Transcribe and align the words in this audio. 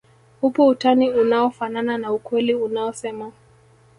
upo 0.41 0.67
utani 0.67 1.09
unaofanana 1.09 1.97
na 1.97 2.13
ukweli 2.13 2.55
unaosema 2.55 3.31